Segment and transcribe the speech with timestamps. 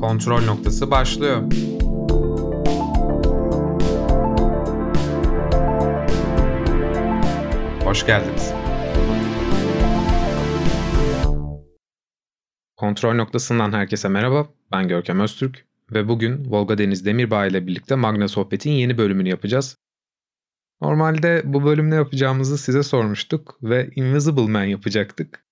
[0.00, 1.42] Kontrol noktası başlıyor.
[7.84, 8.52] Hoş geldiniz.
[12.76, 14.48] Kontrol noktasından herkese merhaba.
[14.72, 19.76] Ben Görkem Öztürk ve bugün Volga Deniz Demirbağ ile birlikte Magna Sohbet'in yeni bölümünü yapacağız.
[20.80, 25.44] Normalde bu bölüm ne yapacağımızı size sormuştuk ve Invisible Man yapacaktık.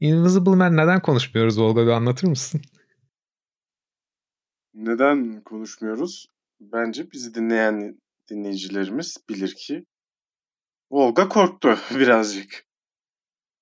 [0.00, 2.60] Invisible Man neden konuşmuyoruz Volga bir anlatır mısın?
[4.74, 6.26] Neden konuşmuyoruz?
[6.60, 8.00] Bence bizi dinleyen
[8.30, 9.84] dinleyicilerimiz bilir ki
[10.90, 12.64] Volga korktu birazcık.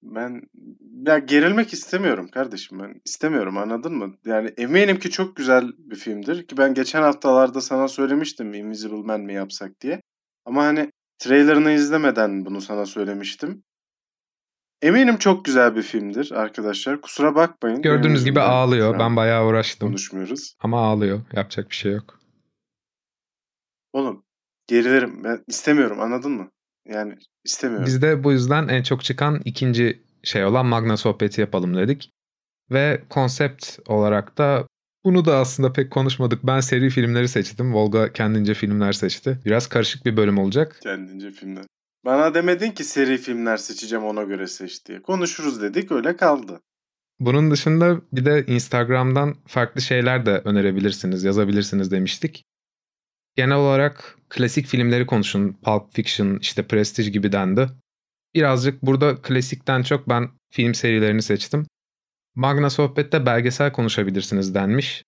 [0.03, 0.43] Ben
[1.07, 4.15] ya gerilmek istemiyorum kardeşim ben istemiyorum anladın mı?
[4.25, 9.21] Yani eminim ki çok güzel bir filmdir ki ben geçen haftalarda sana söylemiştim Invisible Man
[9.21, 10.03] mi yapsak diye.
[10.45, 13.63] Ama hani trailerını izlemeden bunu sana söylemiştim.
[14.83, 17.01] Eminim çok güzel bir filmdir arkadaşlar.
[17.01, 17.83] Kusura bakmayın.
[17.83, 18.99] Gördüğünüz gibi ağlıyor.
[18.99, 19.89] Ben bayağı uğraştım.
[19.89, 20.55] Konuşmuyoruz.
[20.61, 21.21] Ama ağlıyor.
[21.33, 22.21] Yapacak bir şey yok.
[23.93, 24.25] Oğlum
[24.67, 25.25] gerilerim.
[25.25, 26.51] Ben istemiyorum anladın mı?
[26.89, 27.87] Yani istemiyorum.
[27.87, 32.11] Biz de bu yüzden en çok çıkan ikinci şey olan Magna sohbeti yapalım dedik.
[32.71, 34.67] Ve konsept olarak da
[35.05, 36.47] bunu da aslında pek konuşmadık.
[36.47, 37.75] Ben seri filmleri seçtim.
[37.75, 39.39] Volga kendince filmler seçti.
[39.45, 40.79] Biraz karışık bir bölüm olacak.
[40.83, 41.65] Kendince filmler.
[42.05, 45.03] Bana demedin ki seri filmler seçeceğim ona göre seç diye.
[45.03, 46.61] Konuşuruz dedik öyle kaldı.
[47.21, 52.45] Bunun dışında bir de Instagram'dan farklı şeyler de önerebilirsiniz, yazabilirsiniz demiştik.
[53.37, 55.53] Genel olarak klasik filmleri konuşun.
[55.53, 57.69] Pulp Fiction, işte Prestige gibi dendi.
[58.35, 61.67] Birazcık burada klasikten çok ben film serilerini seçtim.
[62.35, 65.05] Magna Sohbet'te belgesel konuşabilirsiniz denmiş.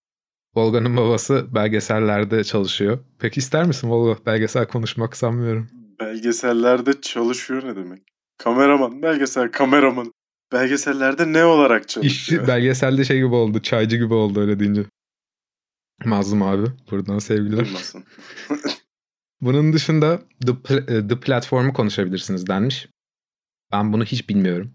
[0.55, 2.99] Volga'nın babası belgesellerde çalışıyor.
[3.19, 5.82] Peki ister misin Volga belgesel konuşmak sanmıyorum.
[6.07, 8.03] Belgesellerde çalışıyor ne demek?
[8.39, 10.13] Kameraman, belgesel kameraman.
[10.53, 12.43] Belgesellerde ne olarak çalışıyor?
[12.43, 14.85] İş, belgeselde şey gibi oldu, çaycı gibi oldu öyle deyince.
[16.05, 17.69] Mazlum abi, buradan sevgiler.
[19.41, 22.89] Bunun dışında The, Pl- The Platform'u konuşabilirsiniz denmiş.
[23.73, 24.75] Ben bunu hiç bilmiyorum.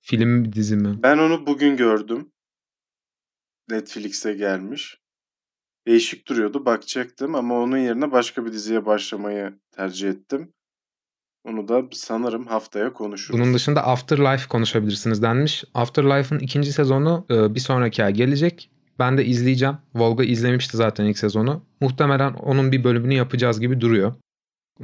[0.00, 1.02] Film dizi mi?
[1.02, 2.32] Ben onu bugün gördüm.
[3.70, 5.01] Netflix'e gelmiş.
[5.86, 6.64] Değişik duruyordu.
[6.64, 10.52] Bakacaktım ama onun yerine başka bir diziye başlamayı tercih ettim.
[11.44, 13.40] Onu da sanırım haftaya konuşuruz.
[13.40, 15.64] Bunun dışında Afterlife konuşabilirsiniz denmiş.
[15.74, 18.70] Afterlife'ın ikinci sezonu e, bir sonraki ay gelecek.
[18.98, 19.76] Ben de izleyeceğim.
[19.94, 21.64] Volga izlemişti zaten ilk sezonu.
[21.80, 24.14] Muhtemelen onun bir bölümünü yapacağız gibi duruyor.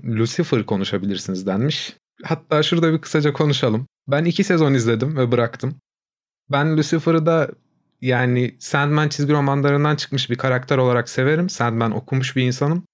[0.04, 1.97] Lucifer konuşabilirsiniz denmiş.
[2.25, 3.86] Hatta şurada bir kısaca konuşalım.
[4.09, 5.75] Ben iki sezon izledim ve bıraktım.
[6.50, 7.50] Ben Lucifer'ı da
[8.00, 11.48] yani Sandman çizgi romanlarından çıkmış bir karakter olarak severim.
[11.48, 12.84] Sandman okumuş bir insanım.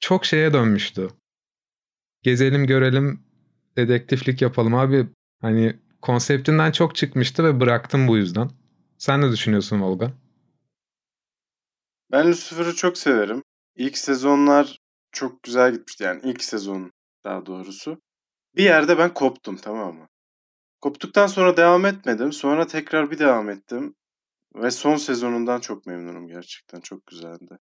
[0.00, 1.08] Çok şeye dönmüştü.
[2.22, 3.24] Gezelim görelim
[3.76, 5.06] dedektiflik yapalım abi.
[5.40, 8.50] Hani konseptinden çok çıkmıştı ve bıraktım bu yüzden.
[8.98, 10.12] Sen ne düşünüyorsun Volga?
[12.12, 13.42] Ben Lucifer'ı çok severim.
[13.76, 14.78] İlk sezonlar
[15.12, 16.92] çok güzel gitmişti yani ilk sezon
[17.24, 18.00] daha doğrusu.
[18.56, 20.08] Bir yerde ben koptum tamam mı?
[20.80, 22.32] Koptuktan sonra devam etmedim.
[22.32, 23.94] Sonra tekrar bir devam ettim.
[24.54, 26.80] Ve son sezonundan çok memnunum gerçekten.
[26.80, 27.58] Çok güzeldi.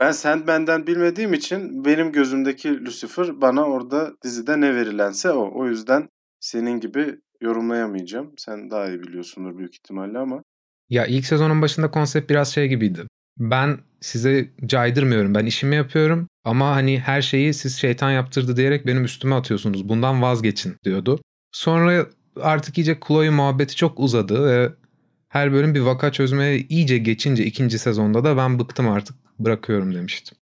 [0.00, 5.60] Ben Sandman'den bilmediğim için benim gözümdeki Lucifer bana orada dizide ne verilense o.
[5.60, 6.08] O yüzden
[6.40, 8.32] senin gibi yorumlayamayacağım.
[8.36, 10.42] Sen daha iyi biliyorsundur büyük ihtimalle ama.
[10.88, 13.06] Ya ilk sezonun başında konsept biraz şey gibiydi.
[13.38, 15.34] Ben size caydırmıyorum.
[15.34, 19.88] Ben işimi yapıyorum ama hani her şeyi siz şeytan yaptırdı diyerek benim üstüme atıyorsunuz.
[19.88, 21.20] Bundan vazgeçin diyordu.
[21.52, 22.06] Sonra
[22.40, 24.72] artık iyice Chloe muhabbeti çok uzadı ve
[25.28, 30.38] her bölüm bir vaka çözmeye iyice geçince ikinci sezonda da ben bıktım artık bırakıyorum demiştim.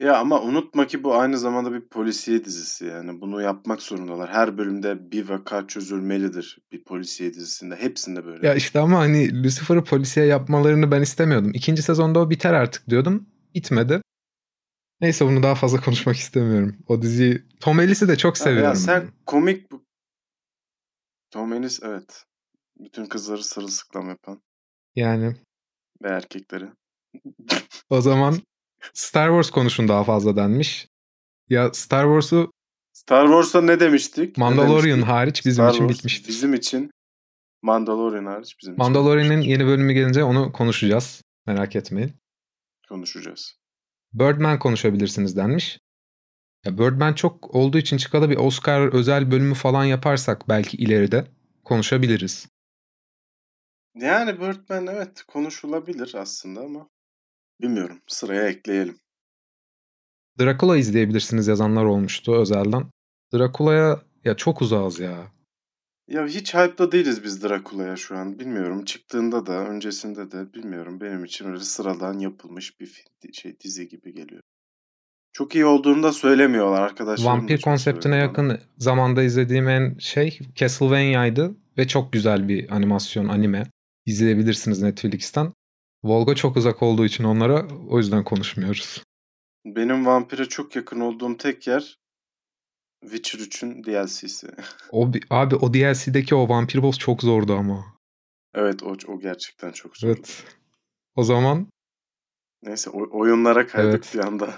[0.00, 3.20] Ya ama unutma ki bu aynı zamanda bir polisiye dizisi yani.
[3.20, 4.30] Bunu yapmak zorundalar.
[4.30, 7.76] Her bölümde bir vaka çözülmelidir bir polisiye dizisinde.
[7.76, 8.46] Hepsinde böyle.
[8.46, 11.50] Ya işte ama hani Lucifer'ı polisiye yapmalarını ben istemiyordum.
[11.54, 13.26] İkinci sezonda o biter artık diyordum.
[13.54, 14.00] Bitmedi.
[15.00, 16.76] Neyse bunu daha fazla konuşmak istemiyorum.
[16.88, 18.68] O diziyi Tom Ellis'i de çok seviyorum.
[18.68, 19.66] Ya sen komik
[21.30, 22.24] Tom Ellis evet.
[22.78, 24.42] Bütün kızları sırılsıklam yapan.
[24.96, 25.36] Yani.
[26.02, 26.68] Ve erkekleri.
[27.90, 28.42] o zaman
[28.92, 30.88] Star Wars konuşun daha fazla denmiş.
[31.48, 32.52] Ya Star Wars'u
[32.92, 34.38] Star Wars'a ne demiştik?
[34.38, 35.08] Mandalorian ne demiştik?
[35.08, 36.28] hariç bizim Star için Wars, bitmiştir.
[36.28, 36.90] Bizim için
[37.62, 41.22] Mandalorian hariç bizim Mandalorian'ın yeni bölümü gelince onu konuşacağız.
[41.46, 42.12] Merak etmeyin.
[42.88, 43.56] Konuşacağız.
[44.12, 45.78] Birdman konuşabilirsiniz denmiş.
[46.64, 51.24] Ya Birdman çok olduğu için çıkalı bir Oscar özel bölümü falan yaparsak belki ileride
[51.64, 52.48] konuşabiliriz.
[53.94, 56.88] Yani Birdman evet konuşulabilir aslında ama
[57.60, 58.98] bilmiyorum sıraya ekleyelim.
[60.40, 62.90] Dracula izleyebilirsiniz yazanlar olmuştu özelden.
[63.34, 65.32] Dracula'ya ya çok uzağız ya.
[66.08, 68.38] Ya hiç hype'da değiliz biz Drakula'ya şu an.
[68.38, 68.84] Bilmiyorum.
[68.84, 71.00] Çıktığında da öncesinde de bilmiyorum.
[71.00, 74.42] Benim için öyle sıradan yapılmış bir film, şey dizi gibi geliyor.
[75.32, 77.30] Çok iyi olduğunu da söylemiyorlar arkadaşlar.
[77.30, 83.64] Vampir konseptine yakın zamanda izlediğim en şey Castlevania'ydı ve çok güzel bir animasyon anime.
[84.06, 85.52] İzleyebilirsiniz Netflix'ten.
[86.04, 89.02] Volga çok uzak olduğu için onlara o yüzden konuşmuyoruz.
[89.64, 91.98] Benim vampire çok yakın olduğum tek yer
[93.02, 94.48] Witcher 3'ün DLC'si.
[94.90, 97.84] O, abi o DLC'deki o vampir boss çok zordu ama.
[98.54, 100.14] Evet o, o gerçekten çok zordu.
[100.16, 100.44] Evet.
[101.16, 101.68] O zaman
[102.62, 104.14] Neyse o, oyunlara kaydık evet.
[104.14, 104.54] bir anda.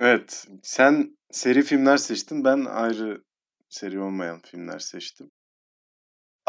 [0.00, 3.24] Evet sen seri filmler seçtin ben ayrı
[3.68, 5.30] seri olmayan filmler seçtim.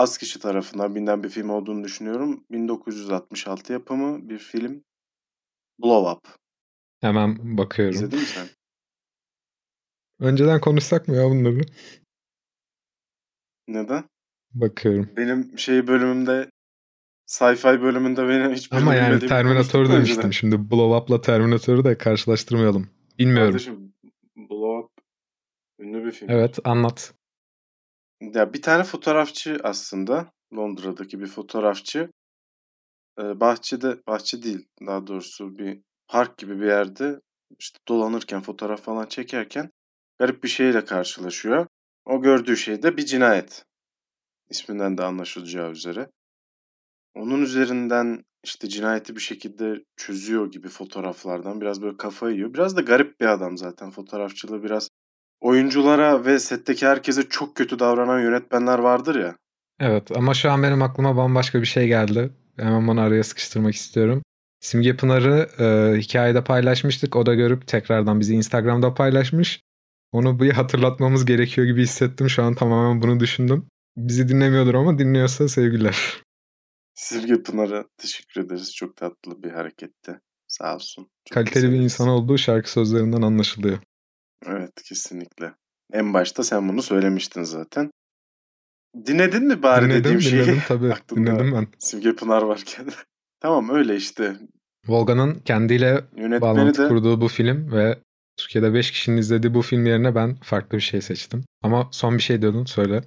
[0.01, 2.44] Az kişi tarafından bilinen bir film olduğunu düşünüyorum.
[2.51, 4.83] 1966 yapımı bir film
[5.80, 6.36] Blow Up.
[7.01, 7.95] Hemen bakıyorum.
[7.95, 8.48] İzledin mi sen?
[10.19, 11.62] Önceden konuşsak mı ya bunları?
[13.68, 14.03] Neden?
[14.53, 15.09] Bakıyorum.
[15.18, 16.50] Benim şey bölümümde
[17.27, 20.18] sci-fi bölümünde benim hiç Ama yani Terminator demiştim.
[20.18, 20.31] Önceden.
[20.31, 22.89] Şimdi Blow Up'la Terminator'u da karşılaştırmayalım.
[23.19, 23.51] Bilmiyorum.
[23.51, 23.94] Kardeşim
[24.36, 24.92] Blow Up
[25.80, 26.30] ünlü bir film.
[26.30, 27.13] Evet anlat.
[28.22, 32.10] Ya bir tane fotoğrafçı aslında Londra'daki bir fotoğrafçı
[33.18, 37.20] bahçede bahçe değil daha doğrusu bir park gibi bir yerde
[37.60, 39.70] işte dolanırken fotoğraf falan çekerken
[40.20, 41.68] garip bir şeyle karşılaşıyor.
[42.06, 43.66] O gördüğü şey de bir cinayet.
[44.50, 46.10] İsminden de anlaşılacağı üzere.
[47.16, 52.54] Onun üzerinden işte cinayeti bir şekilde çözüyor gibi fotoğraflardan biraz böyle kafayı yiyor.
[52.54, 54.90] Biraz da garip bir adam zaten fotoğrafçılığı biraz
[55.42, 59.36] oyunculara ve setteki herkese çok kötü davranan yönetmenler vardır ya.
[59.80, 62.30] Evet ama şu an benim aklıma bambaşka bir şey geldi.
[62.58, 64.22] Hemen bunu araya sıkıştırmak istiyorum.
[64.60, 67.16] Simge Pınar'ı e, hikayede paylaşmıştık.
[67.16, 69.62] O da görüp tekrardan bizi Instagram'da paylaşmış.
[70.12, 72.30] Onu bir hatırlatmamız gerekiyor gibi hissettim.
[72.30, 73.68] Şu an tamamen bunu düşündüm.
[73.98, 76.22] Bizi dinlemiyordur ama dinliyorsa sevgiler.
[76.96, 78.76] Simge Pınar'a teşekkür ederiz.
[78.76, 80.20] Çok tatlı bir hareketti.
[80.48, 81.08] Sağ olsun.
[81.26, 83.78] Çok Kaliteli bir insan olduğu şarkı sözlerinden anlaşılıyor.
[84.46, 85.54] Evet kesinlikle.
[85.94, 87.92] En başta sen bunu söylemiştin zaten.
[89.06, 90.44] Dinledin mi bari dinledim, dediğim şeyi?
[90.44, 90.94] Dinledim tabii.
[91.16, 91.68] dinledim ben.
[91.80, 92.86] Simge Pınar varken.
[93.40, 94.36] tamam öyle işte.
[94.88, 96.88] Volga'nın kendiyle Yönetmeni bağlantı de...
[96.88, 98.00] kurduğu bu film ve
[98.38, 101.46] Türkiye'de 5 kişinin izlediği bu film yerine ben farklı bir şey seçtim.
[101.62, 103.04] Ama son bir şey diyordun söyle.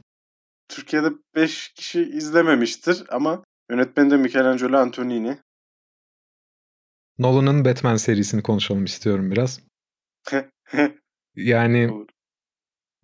[0.68, 5.38] Türkiye'de 5 kişi izlememiştir ama yönetmeni de Michelangelo Antonioni.
[7.18, 9.60] Nolan'ın Batman serisini konuşalım istiyorum biraz.
[11.36, 11.90] yani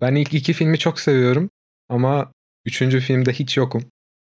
[0.00, 1.50] ben ilk iki filmi çok seviyorum
[1.88, 2.32] ama
[2.64, 3.82] üçüncü filmde hiç yokum.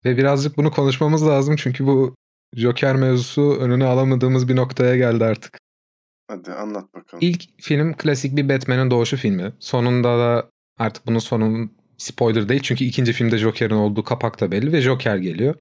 [0.06, 2.16] Ve birazcık bunu konuşmamız lazım çünkü bu
[2.56, 5.58] Joker mevzusu önüne alamadığımız bir noktaya geldi artık.
[6.28, 7.20] Hadi anlat bakalım.
[7.22, 9.54] İlk film klasik bir Batman'in doğuşu filmi.
[9.60, 14.82] Sonunda da artık bunun sonun spoiler değil çünkü ikinci filmde Joker'in olduğu kapakta belli ve
[14.82, 15.56] Joker geliyor.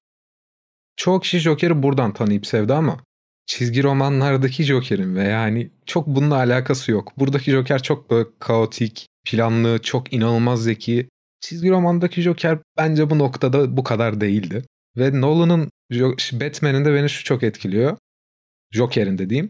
[0.95, 2.97] Çoğu kişi Joker'i buradan tanıyıp sevdi ama
[3.45, 7.13] çizgi romanlardaki Joker'in ve yani çok bununla alakası yok.
[7.17, 11.09] Buradaki Joker çok böyle kaotik, planlı, çok inanılmaz zeki.
[11.41, 14.63] Çizgi romandaki Joker bence bu noktada bu kadar değildi.
[14.97, 15.69] Ve Nolan'ın
[16.33, 17.97] Batman'in de beni şu çok etkiliyor.
[18.71, 19.49] Joker'in dediğim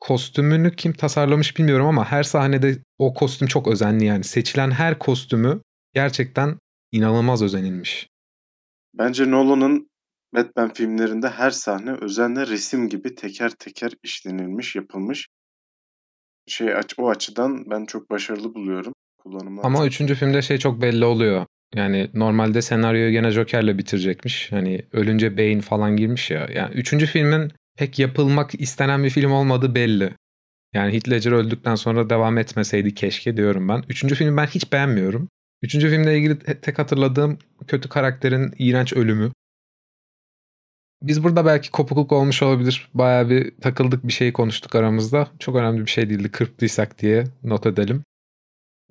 [0.00, 4.24] kostümünü kim tasarlamış bilmiyorum ama her sahnede o kostüm çok özenli yani.
[4.24, 5.60] Seçilen her kostümü
[5.94, 6.58] gerçekten
[6.92, 8.08] inanılmaz özenilmiş.
[8.94, 9.88] Bence Nolan'ın
[10.34, 15.28] Batman filmlerinde her sahne özenle resim gibi teker teker işlenilmiş, yapılmış.
[16.48, 16.68] Şey
[16.98, 18.92] o açıdan ben çok başarılı buluyorum.
[19.18, 19.86] Kullanımı Ama çok...
[19.86, 21.46] üçüncü filmde şey çok belli oluyor.
[21.74, 24.52] Yani normalde senaryoyu gene Joker'le bitirecekmiş.
[24.52, 26.48] Hani ölünce beyin falan girmiş ya.
[26.54, 30.12] Yani üçüncü filmin pek yapılmak istenen bir film olmadığı belli.
[30.74, 33.82] Yani Heath Ledger öldükten sonra devam etmeseydi keşke diyorum ben.
[33.88, 35.28] Üçüncü filmi ben hiç beğenmiyorum.
[35.62, 39.32] Üçüncü filmle ilgili tek hatırladığım kötü karakterin iğrenç ölümü.
[41.02, 42.90] Biz burada belki kopukluk olmuş olabilir.
[42.94, 45.28] Baya bir takıldık bir şey konuştuk aramızda.
[45.38, 46.30] Çok önemli bir şey değildi.
[46.30, 48.04] Kırptıysak diye not edelim.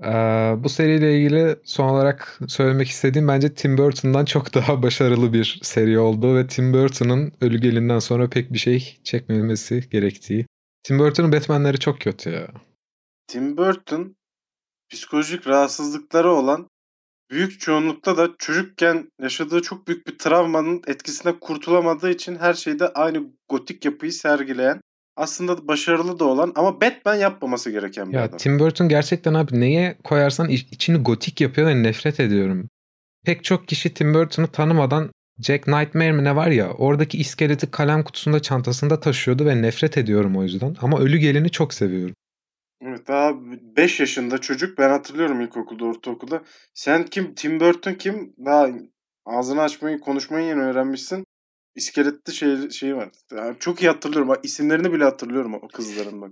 [0.03, 5.59] Ee, bu seriyle ilgili son olarak söylemek istediğim bence Tim Burton'dan çok daha başarılı bir
[5.63, 10.45] seri oldu ve Tim Burton'ın ölü gelinden sonra pek bir şey çekmemesi gerektiği.
[10.83, 12.47] Tim Burton'un Batman'leri çok kötü ya.
[13.27, 14.15] Tim Burton
[14.89, 16.69] psikolojik rahatsızlıkları olan
[17.31, 23.23] büyük çoğunlukta da çocukken yaşadığı çok büyük bir travmanın etkisine kurtulamadığı için her şeyde aynı
[23.49, 24.81] gotik yapıyı sergileyen
[25.15, 28.37] aslında başarılı da olan ama Batman yapmaması gereken bir ya, adam.
[28.37, 32.69] Tim Burton gerçekten abi neye koyarsan içini gotik yapıyor ve nefret ediyorum.
[33.25, 38.03] Pek çok kişi Tim Burton'u tanımadan Jack Nightmare mi ne var ya oradaki iskeleti kalem
[38.03, 40.75] kutusunda çantasında taşıyordu ve nefret ediyorum o yüzden.
[40.81, 42.15] Ama Ölü Gelin'i çok seviyorum.
[42.87, 43.33] Evet daha
[43.77, 46.43] 5 yaşında çocuk ben hatırlıyorum ilkokulda ortaokulda.
[46.73, 47.35] Sen kim?
[47.35, 48.33] Tim Burton kim?
[48.45, 48.69] Daha
[49.25, 51.25] ağzını açmayı konuşmayı yeni öğrenmişsin.
[51.75, 53.09] İskeletli şey, şeyi var.
[53.31, 54.27] Ya çok iyi hatırlıyorum.
[54.27, 56.31] Bak, isimlerini bile hatırlıyorum o kızların bak.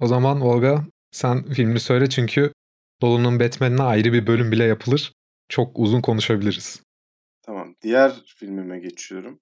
[0.00, 2.52] O zaman Olga sen filmini söyle çünkü
[3.02, 5.12] Nolan'ın Batman'ine ayrı bir bölüm bile yapılır.
[5.48, 6.82] Çok uzun konuşabiliriz.
[7.42, 7.74] Tamam.
[7.82, 9.40] Diğer filmime geçiyorum.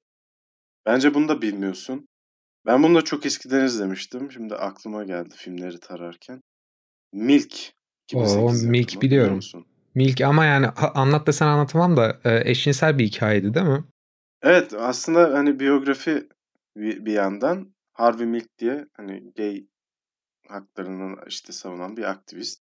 [0.87, 2.09] Bence bunu da bilmiyorsun.
[2.67, 4.33] Ben bunu da çok eskiden izlemiştim.
[4.33, 6.41] Şimdi aklıma geldi filmleri tararken.
[7.13, 7.73] Milk.
[8.15, 9.41] O Milk biliyorum.
[9.95, 13.85] Milk ama yani anlat desen anlatamam da e, eşcinsel bir hikayeydi değil mi?
[14.43, 16.29] Evet aslında hani biyografi
[16.77, 19.67] bir, yandan Harvey Milk diye hani gay
[20.49, 22.61] haklarının işte savunan bir aktivist.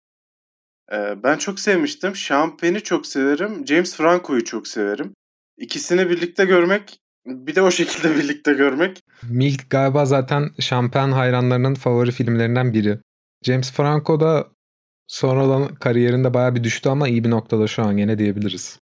[0.92, 2.12] Ee, ben çok sevmiştim.
[2.56, 3.66] Penn'i çok severim.
[3.66, 5.14] James Franco'yu çok severim.
[5.56, 9.00] İkisini birlikte görmek bir de o şekilde birlikte görmek.
[9.22, 12.98] Milk galiba zaten Champagne hayranlarının favori filmlerinden biri.
[13.44, 14.48] James Franco da
[15.06, 18.78] sonradan kariyerinde baya bir düştü ama iyi bir noktada şu an gene diyebiliriz.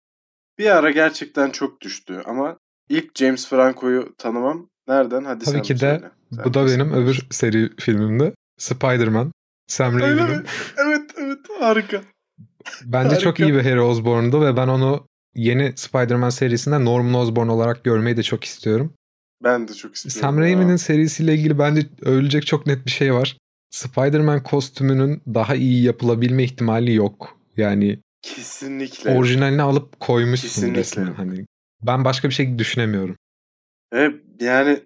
[0.60, 2.58] Bir ara gerçekten çok düştü ama
[2.90, 5.24] ilk James Franco'yu tanımam nereden?
[5.24, 6.12] Hadi Tabii sen ki de söyle.
[6.36, 6.84] Sen bu da söyle.
[6.84, 9.32] benim öbür seri filmimde Spider-Man.
[9.68, 10.30] Sam Raimi'nin.
[10.30, 10.44] mi?
[10.78, 12.02] Evet evet harika.
[12.86, 13.44] Bence çok Harika.
[13.44, 18.24] iyi bir Harry Osborn'du ve ben onu yeni Spider-Man serisinde Norman Osborn olarak görmeyi de
[18.24, 18.94] çok istiyorum.
[19.44, 20.22] Ben de çok istiyorum.
[20.22, 20.38] Sam.
[20.40, 23.38] Raimi'nin serisiyle ilgili bence övülecek çok net bir şey var.
[23.70, 27.38] Spider-Man kostümünün daha iyi yapılabilme ihtimali yok.
[27.58, 29.10] Yani Kesinlikle.
[29.18, 30.80] orijinalini alıp koymuşsun Kesinlikle.
[30.80, 31.14] resmen.
[31.14, 31.46] Hani
[31.82, 33.16] ben başka bir şey düşünemiyorum.
[33.94, 34.80] Ve yani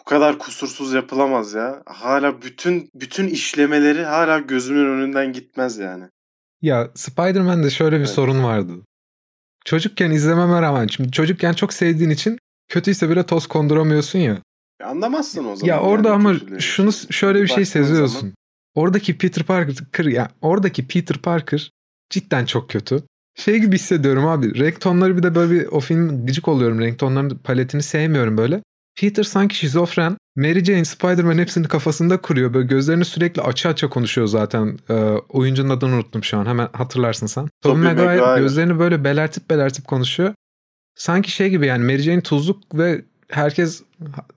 [0.00, 1.82] bu kadar kusursuz yapılamaz ya.
[1.86, 6.04] Hala bütün bütün işlemeleri hala gözümün önünden gitmez yani.
[6.62, 8.08] Ya Spider-Man'de şöyle bir Evet.
[8.10, 8.72] sorun vardı.
[9.68, 14.38] Çocukken izlememe rağmen şimdi çocukken çok sevdiğin için kötüyse bile toz konduramıyorsun ya.
[14.80, 15.72] Ya Anlamazsın o zaman.
[15.74, 16.60] Ya orada yani ama kötülüğü.
[16.60, 18.18] şunu şöyle bir şey seziyorsun.
[18.20, 18.34] zaman-
[18.74, 21.70] Oradaki Peter Parker ya oradaki Peter Parker
[22.10, 23.02] cidden çok kötü.
[23.38, 24.58] Şey gibi hissediyorum abi.
[24.58, 26.80] Renk tonları bir de böyle bir o film gıcık oluyorum.
[26.80, 28.62] Renk tonlarının paletini sevmiyorum böyle.
[29.00, 30.16] Peter sanki şizofren.
[30.36, 32.54] Mary Jane, Spider-Man hepsini kafasında kuruyor.
[32.54, 34.78] Böyle gözlerini sürekli açı açı konuşuyor zaten.
[34.90, 34.94] Ee,
[35.28, 36.46] oyuncunun adını unuttum şu an.
[36.46, 37.48] Hemen hatırlarsın sen.
[37.64, 38.40] Maguire, Maguire.
[38.40, 40.34] gözlerini böyle belertip belertip konuşuyor.
[40.94, 43.82] Sanki şey gibi yani Mary Jane tuzluk ve herkes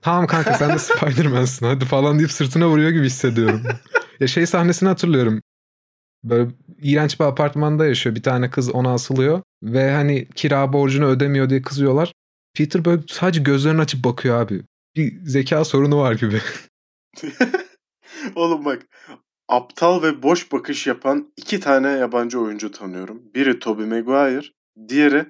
[0.02, 3.62] tamam kanka sen de Spider-Man'sın hadi falan deyip sırtına vuruyor gibi hissediyorum.
[4.20, 5.42] ya şey sahnesini hatırlıyorum.
[6.24, 6.50] Böyle
[6.82, 8.16] iğrenç bir apartmanda yaşıyor.
[8.16, 9.42] Bir tane kız ona asılıyor.
[9.62, 12.12] Ve hani kira borcunu ödemiyor diye kızıyorlar.
[12.54, 14.62] Peter böyle sadece gözlerini açıp bakıyor abi.
[14.96, 16.40] Bir zeka sorunu var gibi.
[18.34, 18.82] Oğlum bak
[19.48, 23.22] aptal ve boş bakış yapan iki tane yabancı oyuncu tanıyorum.
[23.34, 24.46] Biri Tobey Maguire,
[24.88, 25.26] diğeri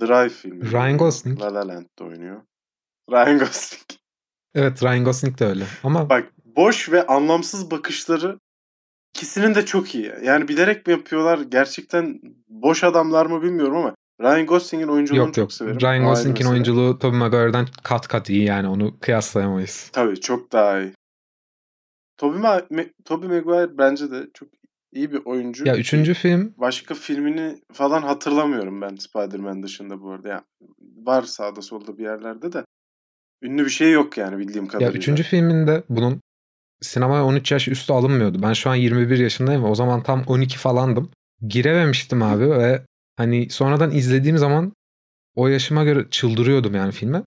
[0.00, 0.72] Drive filmi.
[0.72, 1.40] Ryan Gosling.
[1.40, 2.42] La La Land'de oynuyor.
[3.10, 3.82] Ryan Gosling.
[4.54, 5.66] Evet Ryan Gosling de öyle.
[5.84, 8.38] Ama Bak boş ve anlamsız bakışları
[9.16, 10.12] ikisinin de çok iyi.
[10.22, 11.38] Yani bilerek mi yapıyorlar?
[11.38, 15.52] Gerçekten boş adamlar mı bilmiyorum ama Ryan Gosling'in oyunculuğunu yok çok yok.
[15.52, 15.80] severim.
[15.80, 19.90] Ryan Gosling'in oyunculuğu Tobey Maguire'dan kat kat iyi yani onu kıyaslayamayız.
[19.92, 20.92] Tabii çok daha iyi.
[22.18, 24.48] Tobey, Ma- Ma- Tobey Maguire bence de çok
[24.92, 25.66] iyi bir oyuncu.
[25.66, 30.28] Ya üçüncü film Başka filmini falan hatırlamıyorum ben Spider-Man dışında bu arada.
[30.28, 30.44] Ya,
[30.96, 32.64] var sağda solda bir yerlerde de.
[33.42, 34.98] Ünlü bir şey yok yani bildiğim Ya kadarıyla.
[34.98, 36.20] üçüncü filminde bunun
[36.82, 38.42] sinemaya 13 yaş üstü alınmıyordu.
[38.42, 41.10] Ben şu an 21 yaşındayım ve o zaman tam 12 falandım.
[41.48, 42.82] Girememiştim abi ve
[43.22, 44.72] hani sonradan izlediğim zaman
[45.34, 47.22] o yaşıma göre çıldırıyordum yani filme.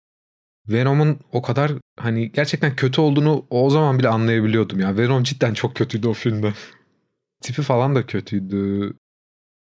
[0.70, 4.98] Venom'un o kadar hani gerçekten kötü olduğunu o zaman bile anlayabiliyordum ya.
[4.98, 6.54] Venom cidden çok kötüydü o filmde.
[7.42, 8.94] Tipi falan da kötüydü.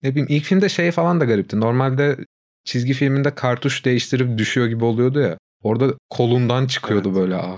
[0.03, 1.59] Ne bileyim ilk filmde şey falan da garipti.
[1.59, 2.17] Normalde
[2.65, 5.37] çizgi filminde kartuş değiştirip düşüyor gibi oluyordu ya.
[5.63, 7.17] Orada kolundan çıkıyordu Evet.
[7.21, 7.57] böyle aa.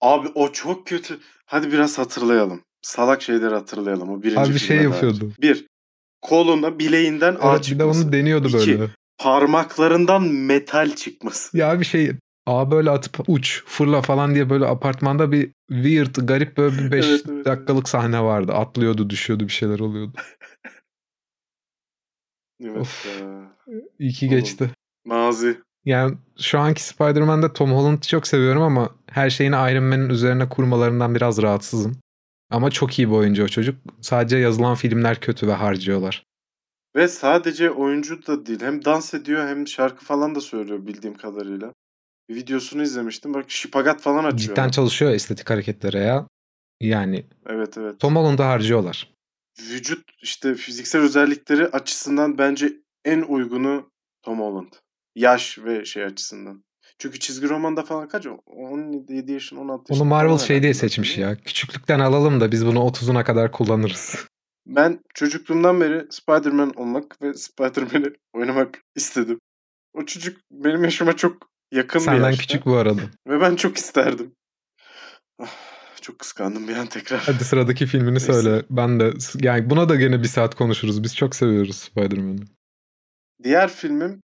[0.00, 1.20] Abi o çok kötü.
[1.46, 2.62] Hadi biraz hatırlayalım.
[2.82, 4.10] Salak şeyleri hatırlayalım.
[4.10, 4.84] O birinci Abi bir şey dair.
[4.84, 5.32] yapıyordu.
[5.40, 5.66] Bir,
[6.22, 8.02] koluna bileğinden ağ Evet, bir de çıkması.
[8.04, 8.90] onu deniyordu İki, böyle.
[9.18, 11.56] parmaklarından metal çıkması.
[11.58, 12.12] Ya bir şey
[12.46, 17.06] Aa böyle atıp uç fırla falan diye böyle apartmanda bir weird garip böyle bir 5
[17.06, 18.52] Evet, evet, dakikalık sahne vardı.
[18.52, 20.12] Atlıyordu düşüyordu bir şeyler oluyordu.
[22.60, 23.06] Evet Of.
[23.98, 24.36] İyi ki Oğlum.
[24.36, 24.70] geçti.
[25.04, 25.58] Mazi.
[25.84, 31.14] Yani şu anki Spider-Man'de Tom Holland'ı çok seviyorum ama her şeyini Iron Man'in üzerine kurmalarından
[31.14, 31.96] biraz rahatsızım.
[32.50, 33.76] Ama çok iyi bir oyuncu o çocuk.
[34.00, 36.24] Sadece yazılan filmler kötü ve harcıyorlar.
[36.96, 38.60] Ve sadece oyuncu da değil.
[38.60, 41.72] Hem dans ediyor hem şarkı falan da söylüyor bildiğim kadarıyla.
[42.30, 43.34] Videosunu izlemiştim.
[43.34, 44.38] Bak şipagat falan açıyor.
[44.38, 46.28] Cidden çalışıyor estetik hareketlere ya.
[46.80, 48.00] Yani Evet evet.
[48.00, 49.12] Tom Holland'ı harcıyorlar.
[49.70, 52.72] Vücut işte fiziksel özellikleri açısından bence
[53.04, 53.90] en uygunu
[54.22, 54.72] Tom Holland.
[55.14, 56.64] Yaş ve şey açısından.
[56.98, 58.26] Çünkü çizgi romanda falan kaç?
[58.46, 60.02] 17 yaşın 16 yaşın.
[60.02, 61.36] Onu Marvel şey diye seçmiş ya.
[61.36, 64.26] Küçüklükten alalım da biz bunu 30'una kadar kullanırız.
[64.66, 69.38] Ben çocukluğumdan beri Spider-Man olmak ve Spider-Man'i oynamak istedim.
[69.94, 72.40] O çocuk benim yaşıma çok yakın Senden bir yaşta.
[72.42, 73.00] küçük bu arada.
[73.28, 74.32] Ve ben çok isterdim.
[75.42, 75.52] Ah,
[76.00, 77.20] çok kıskandım bir an tekrar.
[77.26, 78.32] Hadi sıradaki filmini Neyse.
[78.32, 78.62] söyle.
[78.70, 81.02] Ben de yani buna da gene bir saat konuşuruz.
[81.02, 82.40] Biz çok seviyoruz Spider-Man'i.
[83.44, 84.22] Diğer filmim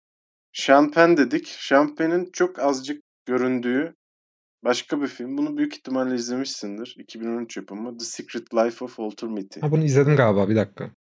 [0.52, 1.48] Sean Penn dedik.
[1.48, 3.94] Sean Penn'in çok azıcık göründüğü
[4.64, 5.38] başka bir film.
[5.38, 6.96] Bunu büyük ihtimalle izlemişsindir.
[6.98, 9.60] 2013 yapımı The Secret Life of Walter Mitty.
[9.60, 10.90] Ha bunu izledim galiba bir dakika.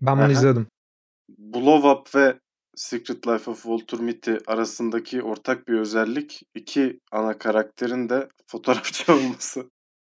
[0.00, 0.32] Ben bunu Aha.
[0.32, 0.66] izledim.
[1.28, 2.38] Blow Up ve
[2.76, 9.70] Secret Life of Walter Mitty arasındaki ortak bir özellik iki ana karakterin de fotoğrafçı olması.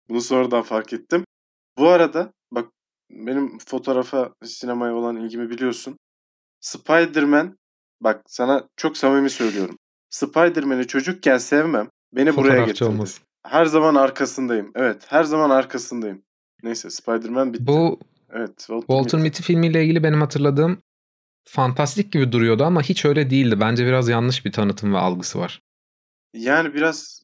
[0.08, 1.24] Bunu sonradan fark ettim.
[1.78, 2.70] Bu arada bak
[3.10, 5.98] benim fotoğrafa, sinemaya olan ilgimi biliyorsun.
[6.60, 7.58] Spider-Man
[8.00, 9.76] bak sana çok samimi söylüyorum.
[10.10, 11.88] Spider-Man'i çocukken sevmem.
[12.12, 13.04] Beni buraya getirdi.
[13.46, 14.72] Her zaman arkasındayım.
[14.74, 16.22] Evet, her zaman arkasındayım.
[16.62, 17.66] Neyse Spider-Man bitti.
[17.66, 18.00] Bu
[18.32, 19.40] evet, Walter, Walter Mitty.
[19.40, 20.78] Mitty filmiyle ilgili benim hatırladığım
[21.44, 23.60] fantastik gibi duruyordu ama hiç öyle değildi.
[23.60, 25.62] Bence biraz yanlış bir tanıtım ve algısı var.
[26.34, 27.22] Yani biraz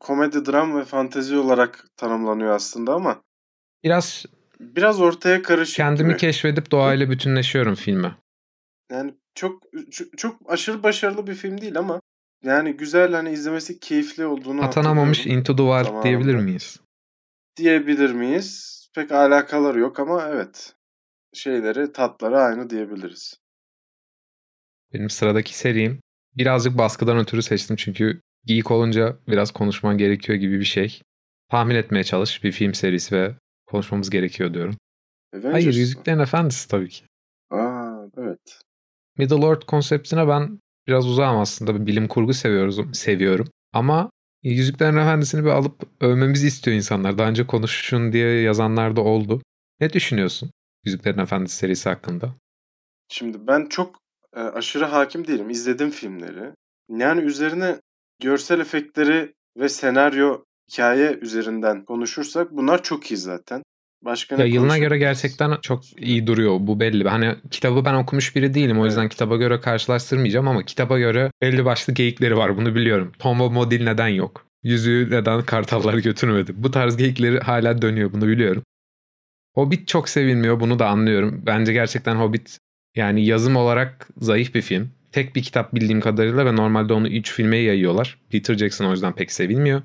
[0.00, 3.22] komedi, dram ve fantezi olarak tanımlanıyor aslında ama
[3.84, 4.24] Biraz
[4.60, 6.18] biraz ortaya karışık kendimi gibi.
[6.18, 8.16] keşfedip doğayla bütünleşiyorum filme.
[8.90, 9.62] Yani çok
[10.16, 12.00] çok- aşırı başarılı bir film değil ama
[12.44, 15.26] yani güzel hani izlemesi keyifli olduğunu Atanamamış.
[15.26, 16.02] Into the Wild Zamanında.
[16.02, 16.80] diyebilir miyiz?
[17.56, 18.76] diyebilir miyiz?
[18.94, 20.74] Pek alakaları yok ama evet.
[21.32, 23.40] Şeyleri, tatları aynı diyebiliriz.
[24.92, 26.00] Benim sıradaki serim
[26.36, 31.00] birazcık baskıdan ötürü seçtim çünkü geek olunca biraz konuşman gerekiyor gibi bir şey.
[31.48, 33.34] Tahmin etmeye çalış bir film serisi ve
[33.66, 34.76] konuşmamız gerekiyor diyorum.
[35.34, 35.74] Avengers Hayır?
[35.74, 37.04] Yüzüklerin Efendisi tabii ki.
[37.50, 38.60] Aa, evet.
[39.20, 41.86] Middle Earth konseptine ben biraz uzağım aslında.
[41.86, 43.48] Bilim kurgu seviyoruz, seviyorum.
[43.72, 44.10] Ama
[44.42, 47.18] Yüzüklerin Efendisi'ni bir alıp övmemizi istiyor insanlar.
[47.18, 49.42] Daha önce konuşun diye yazanlar da oldu.
[49.80, 50.50] Ne düşünüyorsun
[50.84, 52.34] Yüzüklerin Efendisi serisi hakkında?
[53.08, 53.98] Şimdi ben çok
[54.36, 55.50] e, aşırı hakim değilim.
[55.50, 56.52] İzledim filmleri.
[56.88, 57.80] Yani üzerine
[58.22, 63.62] görsel efektleri ve senaryo hikaye üzerinden konuşursak bunlar çok iyi zaten.
[64.04, 66.56] Başka Ya yılına göre gerçekten çok iyi duruyor.
[66.60, 67.08] Bu belli.
[67.08, 68.80] Hani kitabı ben okumuş biri değilim.
[68.80, 69.12] O yüzden Evet.
[69.12, 72.56] kitaba göre karşılaştırmayacağım ama kitaba göre belli başlı geyikleri var.
[72.56, 73.12] Bunu biliyorum.
[73.18, 74.46] Tom Bombadil neden yok?
[74.62, 76.52] Yüzüğü neden kartallar götürmedi?
[76.56, 78.12] Bu tarz geyikleri hala dönüyor.
[78.12, 78.62] Bunu biliyorum.
[79.54, 80.60] Hobbit çok sevilmiyor.
[80.60, 81.42] Bunu da anlıyorum.
[81.46, 82.58] Bence gerçekten Hobbit
[82.96, 84.90] yani yazım olarak zayıf bir film.
[85.12, 88.18] Tek bir kitap bildiğim kadarıyla ve normalde onu 3 filme yayıyorlar.
[88.30, 89.82] Peter Jackson o yüzden pek sevilmiyor.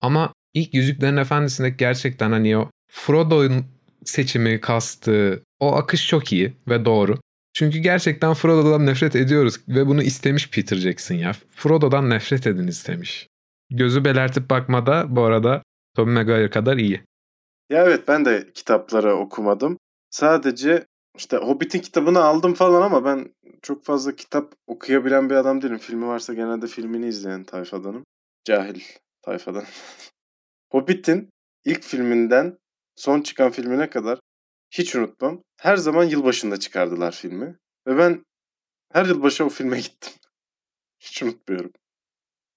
[0.00, 3.64] Ama ilk Yüzüklerin Efendisi'ndeki gerçekten hani o Frodo'nun
[4.04, 7.18] seçimi, kastı, o akış çok iyi ve doğru.
[7.54, 11.32] Çünkü gerçekten Frodo'dan nefret ediyoruz ve bunu istemiş Peter Jackson ya.
[11.56, 13.28] Frodo'dan nefret edin istemiş.
[13.70, 15.62] Gözü belertip bakmada bu arada
[15.96, 17.04] Tobey Maguire kadar iyi.
[17.70, 19.78] Ya evet ben de kitapları okumadım.
[20.10, 25.78] Sadece işte Hobbit'in kitabını aldım falan ama ben çok fazla kitap okuyabilen bir adam değilim.
[25.78, 28.04] Filmi varsa genelde filmini izleyen tayfadanım.
[28.44, 28.80] Cahil
[29.22, 29.64] tayfadan.
[30.72, 31.28] Hobbit'in
[31.64, 32.58] ilk filminden
[32.96, 34.18] son çıkan filmine kadar
[34.70, 35.42] hiç unutmam.
[35.60, 37.56] Her zaman yılbaşında çıkardılar filmi.
[37.86, 38.24] Ve ben
[38.92, 40.12] her yılbaşı o filme gittim.
[41.00, 41.72] Hiç unutmuyorum.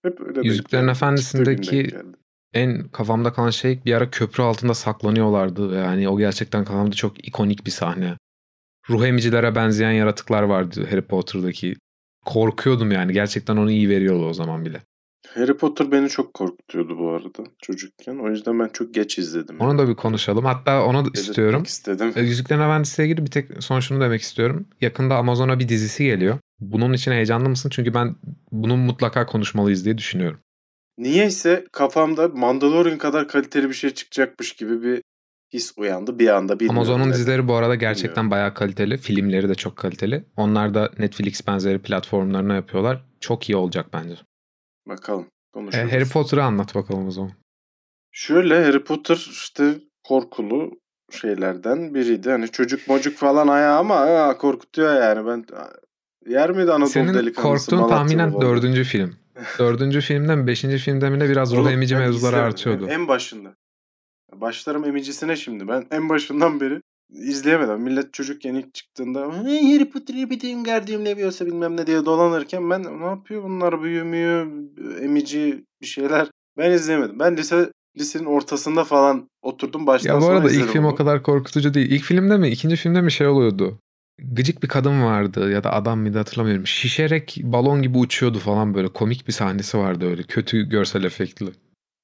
[0.03, 1.89] Hep öyle Yüzüklerin Efendisi'ndeki
[2.53, 5.75] en kafamda kalan şey bir ara köprü altında saklanıyorlardı.
[5.75, 8.17] Yani o gerçekten kafamda çok ikonik bir sahne.
[8.89, 11.75] Ruh emicilere benzeyen yaratıklar vardı Harry Potter'daki.
[12.25, 13.13] Korkuyordum yani.
[13.13, 14.81] Gerçekten onu iyi veriyordu o zaman bile.
[15.33, 18.17] Harry Potter beni çok korkutuyordu bu arada çocukken.
[18.17, 19.59] O yüzden ben çok geç izledim.
[19.59, 20.45] Onu da bir konuşalım.
[20.45, 21.63] Hatta onu da istiyorum.
[21.63, 22.13] istedim.
[22.15, 24.67] E, Yüzüklerin Efendisi'yle ilgili bir tek son şunu demek istiyorum.
[24.81, 26.37] Yakında Amazon'a bir dizisi geliyor.
[26.59, 27.69] Bunun için heyecanlı mısın?
[27.69, 28.15] Çünkü ben
[28.51, 30.39] bunun mutlaka konuşmalıyız diye düşünüyorum.
[30.97, 35.01] Niyeyse kafamda Mandalorian kadar kaliteli bir şey çıkacakmış gibi bir
[35.53, 36.57] his uyandı bir anda.
[36.69, 37.13] Amazon'un neden.
[37.13, 38.31] dizileri bu arada gerçekten Bilmiyorum.
[38.31, 38.97] bayağı kaliteli.
[38.97, 40.23] Filmleri de çok kaliteli.
[40.37, 43.03] Onlar da Netflix benzeri platformlarına yapıyorlar.
[43.19, 44.15] Çok iyi olacak bence.
[44.87, 45.91] Bakalım E, konuşuruz.
[45.93, 47.31] Harry Potter'ı anlat bakalım o zaman.
[48.11, 50.71] Şöyle Harry Potter işte korkulu
[51.11, 52.29] şeylerden biriydi.
[52.29, 55.27] Hani çocuk mocuk falan ayağı ama aa, korkutuyor yani.
[55.27, 55.45] Ben
[56.31, 58.47] yer miydi Anadolu Senin delikanlısı korktuğun Malatyalı tahminen Volga?
[58.47, 59.15] dördüncü film.
[59.59, 62.87] Dördüncü filmden beşinci filmde mi ne biraz ruh emici mevzuları artıyordu.
[62.89, 63.55] En başında.
[64.33, 65.67] Başlarım emicisine şimdi.
[65.67, 67.81] Ben en başından beri izleyemedim.
[67.81, 72.83] Millet çocukken ilk çıktığında "Hey, Harry Potter'ı bitireyim gardiyan leviyorsa bilmem ne diye dolanırken ben
[73.01, 74.47] ne yapıyor bunlar büyümüyor
[75.01, 76.27] emici bir şeyler.
[76.57, 77.19] Ben izleyemedim.
[77.19, 80.91] Ben lise lisenin ortasında falan oturdum baştan Ya bu sona arada ilk film onu.
[80.91, 81.91] o kadar korkutucu değil.
[81.91, 83.79] İlk filmde mi ikinci filmde mi şey oluyordu.
[84.31, 86.67] gıcık bir kadın vardı ya da adam mıydı hatırlamıyorum.
[86.67, 88.87] Şişerek balon gibi uçuyordu falan böyle.
[88.87, 90.23] Komik bir sahnesi vardı öyle.
[90.23, 91.45] Kötü görsel efektli.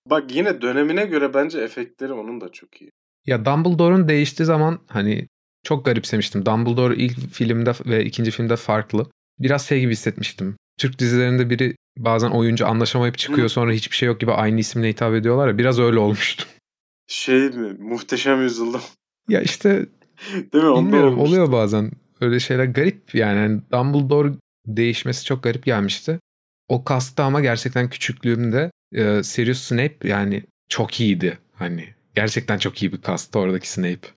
[0.09, 2.91] Bak yine dönemine göre bence efektleri onun da çok iyi.
[3.27, 5.27] Ya Dumbledore'un değiştiği zaman hani
[5.63, 6.45] çok garipsemiştim.
[6.45, 9.05] Dumbledore ilk filmde ve ikinci filmde farklı.
[9.39, 10.55] Biraz şey gibi hissetmiştim.
[10.79, 15.13] Türk dizilerinde biri bazen oyuncu anlaşamayıp çıkıyor sonra hiçbir şey yok gibi aynı isimle hitap
[15.13, 15.57] ediyorlar ya.
[15.57, 16.45] Biraz öyle olmuştu.
[17.07, 17.73] Şey mi?
[17.79, 18.81] Muhteşem yüzyılda.
[19.29, 19.85] Ya işte
[20.53, 20.69] Değil mi?
[20.69, 21.21] Onda olmuştu.
[21.21, 21.91] oluyor bazen.
[22.21, 23.39] Öyle şeyler garip yani.
[23.39, 24.33] Hani Dumbledore
[24.67, 26.19] değişmesi çok garip gelmişti.
[26.67, 31.37] O kasta ama gerçekten küçüklüğümde e, Sirius Snape yani çok iyiydi.
[31.53, 34.07] Hani gerçekten çok iyi bir kastı oradaki Snape.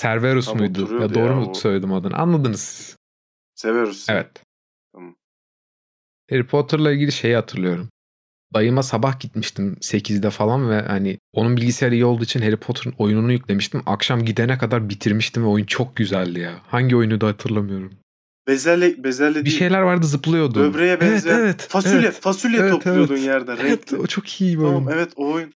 [0.00, 1.00] Cerberus Tam muydu?
[1.00, 1.54] Ya doğru ya mu o.
[1.54, 2.16] söyledim adını?
[2.16, 2.96] Anladınız siz.
[3.54, 4.08] Severus.
[4.08, 4.42] Evet.
[4.94, 5.14] Tamam.
[6.30, 7.88] Harry Potter'la ilgili şeyi hatırlıyorum.
[8.54, 13.32] Dayıma sabah gitmiştim 8'de falan ve hani onun bilgisayarı iyi olduğu için Harry Potter'ın oyununu
[13.32, 13.82] yüklemiştim.
[13.86, 16.52] Akşam gidene kadar bitirmiştim ve oyun çok güzeldi ya.
[16.66, 17.92] Hangi oyunu da hatırlamıyorum.
[18.48, 19.58] Bezelye, bezelye Bir değil.
[19.58, 20.60] şeyler vardı zıplıyordu.
[20.60, 22.20] Böbreğe benzeyen Evet, evet, fasulye, evet.
[22.20, 23.26] fasulye Evet, topluyordun evet.
[23.26, 23.56] yerden.
[23.56, 23.96] Evet, renkli.
[23.96, 24.96] o çok iyi bir Tamam oyun.
[24.98, 25.52] evet o oyun.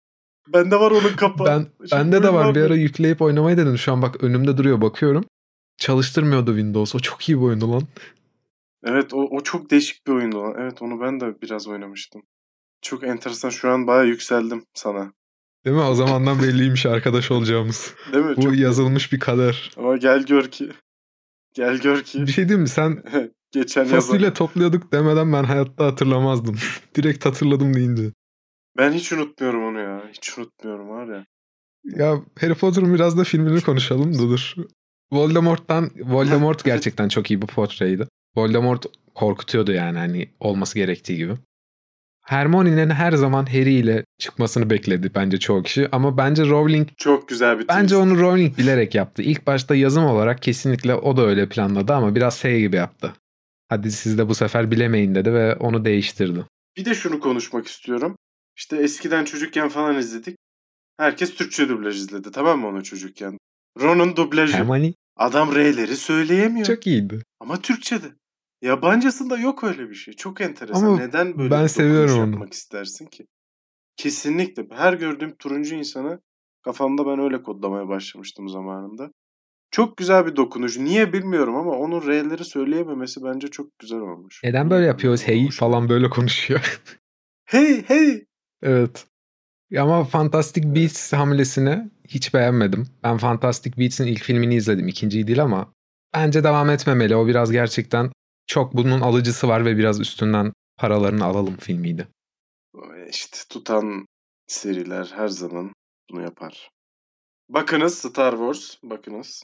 [0.52, 1.46] Bende var onun kapağı.
[1.46, 2.54] Ben, Şimdi bende de oyun var.
[2.54, 3.78] Bir ara yükleyip oynamayı dedim.
[3.78, 5.24] Şu an bak önümde duruyor bakıyorum.
[5.78, 6.94] Çalıştırmıyordu Windows.
[6.94, 7.82] O çok iyi bir oyundu lan.
[8.84, 10.54] Evet o, o çok değişik bir oyundu lan.
[10.58, 12.22] Evet onu ben de biraz oynamıştım.
[12.82, 13.50] Çok enteresan.
[13.50, 15.12] Şu an bayağı yükseldim sana.
[15.64, 15.82] Değil mi?
[15.82, 17.94] O zamandan belliymiş arkadaş olacağımız.
[18.12, 18.36] Değil mi?
[18.36, 18.56] Bu Çok...
[18.56, 19.70] yazılmış bir kader.
[19.76, 20.70] Ama gel gör ki.
[21.54, 22.22] Gel gör ki.
[22.22, 22.68] Bir şey diyeyim mi?
[22.68, 23.02] Sen
[23.52, 24.34] Geçen fasulye yazar.
[24.34, 26.56] topluyorduk demeden ben hayatta hatırlamazdım.
[26.94, 28.02] Direkt hatırladım deyince.
[28.78, 30.02] Ben hiç unutmuyorum onu ya.
[30.12, 31.26] Hiç unutmuyorum var ya.
[31.84, 34.54] Ya Harry Potter'ın biraz da filmini konuşalım da dur.
[35.12, 38.08] Voldemort'tan Voldemort gerçekten çok iyi bir portreydi.
[38.36, 41.32] Voldemort korkutuyordu yani hani olması gerektiği gibi.
[42.22, 47.58] Hermione'nin her zaman Harry ile çıkmasını bekledi bence çoğu kişi ama bence Rowling Çok güzel
[47.58, 48.02] bir bence twist.
[48.02, 49.22] onu Rowling bilerek yaptı.
[49.22, 53.12] İlk başta yazım olarak kesinlikle o da öyle planladı ama biraz şey gibi yaptı.
[53.68, 56.44] Hadi siz de bu sefer bilemeyin dedi ve onu değiştirdi.
[56.76, 58.16] Bir de şunu konuşmak istiyorum.
[58.56, 60.36] İşte eskiden çocukken falan izledik.
[60.98, 63.38] Herkes Türkçe dublaj izledi tamam mı onu çocukken?
[63.80, 64.56] Ron'un dublajı.
[64.56, 66.66] Hermione Adam R'leri söyleyemiyor.
[66.66, 67.22] çok iyiydi.
[67.40, 68.06] Ama Türkçe'de.
[68.62, 70.14] Yabancısında yok öyle bir şey.
[70.14, 70.86] Çok enteresan.
[70.86, 72.30] Ama Neden böyle ben bir seviyorum onu.
[72.30, 73.26] yapmak istersin ki?
[73.96, 74.66] Kesinlikle.
[74.70, 76.20] Her gördüğüm turuncu insanı
[76.62, 79.10] kafamda ben öyle kodlamaya başlamıştım zamanında.
[79.70, 80.78] Çok güzel bir dokunuş.
[80.78, 84.40] Niye bilmiyorum ama onun R'leri söyleyememesi bence çok güzel olmuş.
[84.44, 85.22] Neden böyle yapıyoruz?
[85.22, 86.80] Hey falan böyle konuşuyor.
[87.48, 88.24] Hey hey.
[88.62, 89.06] Evet.
[89.78, 92.86] Ama Fantastic Beasts hamlesini hiç beğenmedim.
[93.02, 94.88] Ben Fantastic Beasts'in ilk filmini izledim.
[94.88, 95.72] ikinciyi değil ama
[96.14, 97.16] bence devam etmemeli.
[97.16, 98.12] O biraz gerçekten
[98.46, 102.08] çok bunun alıcısı var ve biraz üstünden paralarını alalım filmiydi.
[103.10, 104.06] İşte tutan
[104.46, 105.72] seriler her zaman
[106.10, 106.70] bunu yapar.
[107.48, 108.76] Bakınız Star Wars.
[108.82, 109.42] Bakınız.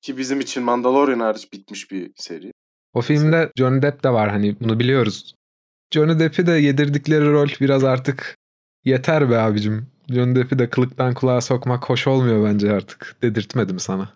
[0.00, 2.52] Ki bizim için Mandalorian hariç bitmiş bir seri.
[2.94, 5.34] O filmde Johnny Depp de var hani bunu biliyoruz.
[5.90, 8.36] Johnny Depp'i de yedirdikleri rol biraz artık
[8.84, 9.86] yeter be abicim.
[10.10, 13.16] Johnny Depp'i de kılıktan kulağa sokmak hoş olmuyor bence artık.
[13.22, 14.08] Dedirtmedim sana.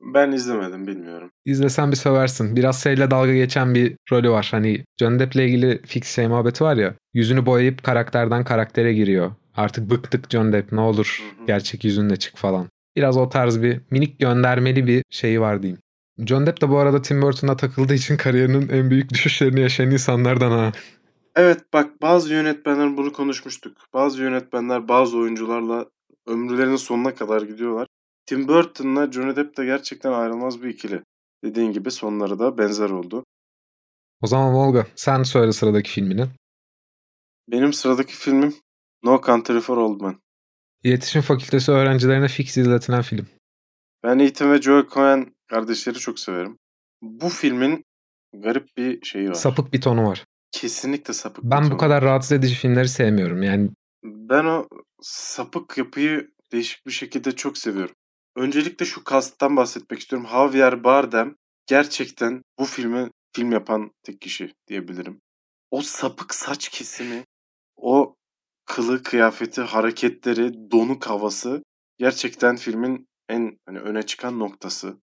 [0.00, 1.30] Ben izlemedim bilmiyorum.
[1.44, 2.56] İzlesen bir söversin.
[2.56, 4.48] Biraz şeyle dalga geçen bir rolü var.
[4.50, 6.94] Hani Johnny Depp'le ilgili fix şey muhabbeti var ya.
[7.14, 9.32] Yüzünü boyayıp karakterden karaktere giriyor.
[9.56, 11.46] Artık bıktık Johnny Depp ne olur Hı hı.
[11.46, 12.68] gerçek yüzünle çık falan.
[12.96, 15.80] Biraz o tarz bir minik göndermeli bir şeyi var diyeyim.
[16.26, 20.50] John Depp de bu arada Tim Burton'a takıldığı için kariyerinin en büyük düşüşlerini yaşayan insanlardan
[20.50, 20.72] ha.
[21.40, 23.76] Evet bak bazı yönetmenler bunu konuşmuştuk.
[23.94, 25.86] Bazı yönetmenler bazı oyuncularla
[26.26, 27.86] ömrülerinin sonuna kadar gidiyorlar.
[28.26, 31.02] Tim Burton'la Johnny Depp de gerçekten ayrılmaz bir ikili.
[31.44, 33.24] Dediğin gibi sonları da benzer oldu.
[34.20, 36.26] O zaman Volga sen söyle sıradaki filmini.
[37.48, 38.54] Benim sıradaki filmim
[39.02, 40.20] No Country for Old Men.
[40.82, 43.26] İletişim Fakültesi öğrencilerine fix izletilen film.
[44.02, 46.58] Ben Ethan ve Joel Coen kardeşleri çok severim.
[47.02, 47.84] Bu filmin
[48.32, 49.34] garip bir şeyi var.
[49.34, 50.24] Sapık bir tonu var.
[50.52, 53.42] Kesinlikle sapık Ben bu kadar rahatsız edici filmleri sevmiyorum.
[53.42, 53.70] Yani
[54.04, 54.68] Ben o
[55.02, 57.94] sapık yapıyı değişik bir şekilde çok seviyorum.
[58.36, 60.28] Öncelikle şu kasttan bahsetmek istiyorum.
[60.32, 61.34] Javier Bardem
[61.66, 65.20] gerçekten bu filmi film yapan tek kişi diyebilirim.
[65.70, 67.24] O sapık saç kesimi,
[67.76, 68.14] o
[68.64, 71.62] kılı, kıyafeti, hareketleri, donuk havası
[71.98, 75.00] gerçekten filmin en hani öne çıkan noktası.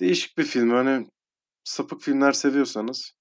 [0.00, 0.70] Değişik bir film.
[0.70, 1.06] Hani
[1.64, 3.12] sapık filmler seviyorsanız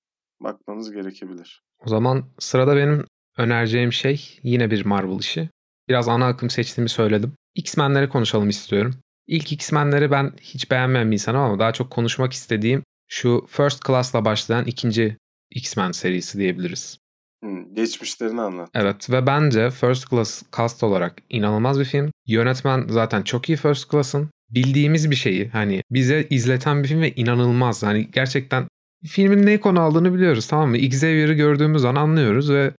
[0.41, 1.63] bakmanız gerekebilir.
[1.85, 3.05] O zaman sırada benim
[3.37, 5.49] önereceğim şey yine bir Marvel işi.
[5.89, 7.33] Biraz ana akım seçtiğimi söyledim.
[7.55, 8.95] X-Men'leri konuşalım istiyorum.
[9.27, 14.25] İlk X-Men'leri ben hiç beğenmeyen bir insanım ama daha çok konuşmak istediğim şu First Class'la
[14.25, 15.17] başlayan ikinci
[15.51, 16.97] X-Men serisi diyebiliriz.
[17.43, 18.69] Hmm, geçmişlerini anlat.
[18.73, 22.11] Evet ve bence First Class cast olarak inanılmaz bir film.
[22.27, 24.29] Yönetmen zaten çok iyi First Class'ın.
[24.49, 27.83] bildiğimiz bir şeyi hani bize izleten bir film ve inanılmaz.
[27.83, 28.67] Hani gerçekten
[29.05, 30.77] filmin ne konu aldığını biliyoruz tamam mı?
[30.77, 32.73] Xavier'ı gördüğümüz an anlıyoruz ve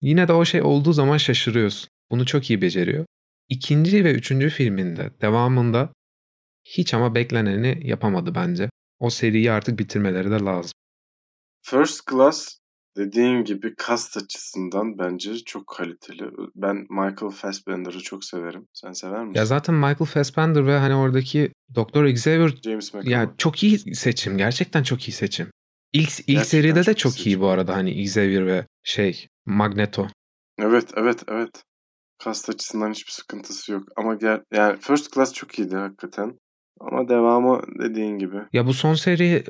[0.00, 1.88] yine de o şey olduğu zaman şaşırıyorsun.
[2.10, 3.06] Bunu çok iyi beceriyor.
[3.48, 5.92] İkinci ve üçüncü filminde devamında
[6.64, 8.70] hiç ama bekleneni yapamadı bence.
[8.98, 10.72] O seriyi artık bitirmeleri de lazım.
[11.62, 12.58] First Class
[12.96, 16.22] dediğin gibi cast açısından bence çok kaliteli.
[16.54, 18.66] Ben Michael Fassbender'ı çok severim.
[18.72, 19.38] Sen sever misin?
[19.38, 23.12] Ya zaten Michael Fassbender ve hani oradaki Doktor Xavier James McAvoy.
[23.12, 24.38] ya çok iyi seçim.
[24.38, 25.50] Gerçekten çok iyi seçim.
[25.96, 27.40] İlk, ilk Gerçekten seride de çok iyi çok iyi seçim.
[27.40, 30.06] bu arada hani Xavier ve şey Magneto.
[30.58, 31.62] Evet, evet, evet.
[32.24, 33.82] Cast açısından hiçbir sıkıntısı yok.
[33.96, 36.38] Ama gel yani First Class çok iyiydi hakikaten.
[36.80, 38.36] Ama devamı dediğin gibi.
[38.52, 39.44] Ya bu son seri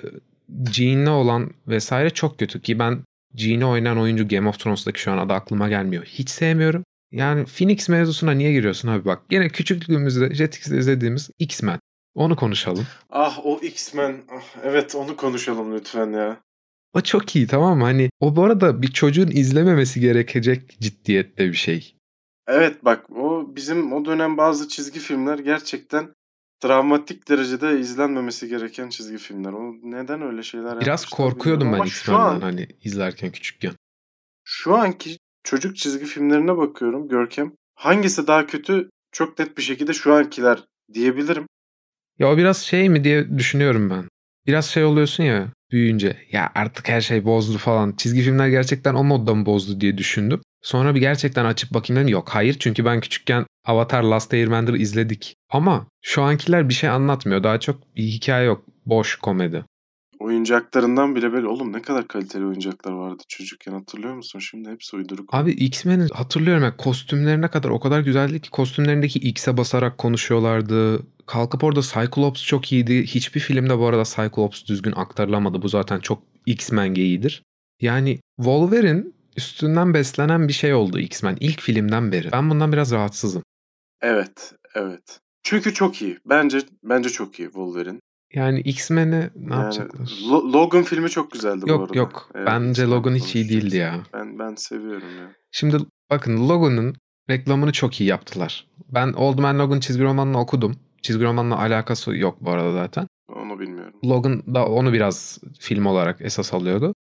[0.72, 3.04] Jean'le olan vesaire çok kötü ki ben
[3.34, 6.04] Jean'i oynayan oyuncu Game of Thrones'daki şu an adı aklıma gelmiyor.
[6.04, 6.84] Hiç sevmiyorum.
[7.12, 9.22] Yani Phoenix mevzusuna niye giriyorsun abi bak.
[9.28, 11.78] Gene küçüklüğümüzde Jetix'te izlediğimiz X-Men.
[12.16, 12.86] Onu konuşalım.
[13.10, 14.22] Ah o X-Men.
[14.30, 16.40] Ah, evet onu konuşalım lütfen ya.
[16.92, 17.84] O çok iyi tamam mı?
[17.84, 21.96] Hani o bu arada bir çocuğun izlememesi gerekecek ciddiyette bir şey.
[22.48, 26.14] Evet bak o bizim o dönem bazı çizgi filmler gerçekten
[26.60, 29.52] travmatik derecede izlenmemesi gereken çizgi filmler.
[29.52, 33.72] O neden öyle şeyler Biraz korkuyordum ben X-Men'den an, hani izlerken küçükken.
[34.44, 37.52] şu anki çocuk çizgi filmlerine bakıyorum Görkem.
[37.74, 41.46] Hangisi daha kötü çok net bir şekilde şu ankiler diyebilirim.
[42.18, 44.04] Ya o biraz şey mi diye düşünüyorum ben.
[44.46, 46.16] Biraz şey oluyorsun ya büyüyünce.
[46.32, 47.94] Ya artık her şey bozdu falan.
[47.96, 50.40] Çizgi filmler gerçekten o modda mı bozdu diye düşündüm.
[50.62, 52.12] Sonra bir gerçekten açıp bakayım dedim.
[52.12, 55.34] Yok hayır çünkü ben küçükken Avatar Last Airbender'ı izledik.
[55.50, 57.42] Ama şu ankiler bir şey anlatmıyor.
[57.42, 58.64] Daha çok bir hikaye yok.
[58.86, 59.64] Boş komedi.
[60.18, 64.38] Oyuncaklarından bile böyle oğlum ne kadar kaliteli oyuncaklar vardı çocukken hatırlıyor musun?
[64.38, 65.34] Şimdi hepsi uyduruk.
[65.34, 71.02] Abi X-Men'in hatırlıyorum ya kostümlerine kadar o kadar güzeldi ki kostümlerindeki X'e basarak konuşuyorlardı.
[71.26, 73.02] Kalkıp orada Cyclops çok iyiydi.
[73.06, 75.62] Hiçbir filmde bu arada Cyclops düzgün aktarılamadı.
[75.62, 77.42] Bu zaten çok X-Men geyiğidir.
[77.80, 79.04] Yani Wolverine
[79.36, 82.32] üstünden beslenen bir şey oldu X-Men ilk filmden beri.
[82.32, 83.42] Ben bundan biraz rahatsızım.
[84.00, 85.20] Evet, evet.
[85.42, 86.18] Çünkü çok iyi.
[86.26, 87.98] Bence bence çok iyi Wolverine.
[88.34, 90.06] Yani X-Men'i ne Yani yapacaklar?
[90.06, 91.98] Lo- Logan filmi çok güzeldi bu Yok arada.
[91.98, 92.30] yok.
[92.34, 94.02] Evet, Bence Logan hiç iyi değildi ya.
[94.14, 95.32] Ben ben seviyorum ya.
[95.52, 95.76] Şimdi
[96.10, 96.94] bakın Logan'ın
[97.30, 98.66] reklamını çok iyi yaptılar.
[98.88, 100.76] Ben Old Man Logan çizgi romanını okudum.
[101.02, 103.06] Çizgi romanla alakası yok bu arada zaten.
[103.28, 103.94] Onu bilmiyorum.
[104.04, 106.94] Logan da onu biraz film olarak esas alıyordu.